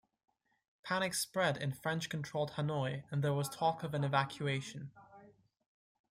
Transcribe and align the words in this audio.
Panic 0.83 1.13
spread 1.13 1.57
in 1.57 1.73
French-controlled 1.75 2.53
Hanoi 2.53 3.03
and 3.11 3.23
there 3.23 3.35
was 3.35 3.47
talk 3.47 3.83
of 3.83 3.93
an 3.93 4.03
evacuation. 4.03 4.89